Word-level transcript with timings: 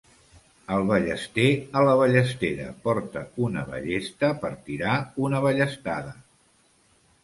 El 0.77 0.85
ballester 0.91 1.45
a 1.81 1.83
la 1.89 1.93
ballestera 2.01 2.67
porta 2.89 3.25
una 3.51 3.67
ballesta 3.71 4.35
per 4.43 4.55
tirar 4.69 5.01
una 5.29 5.47
ballestada. 5.49 6.21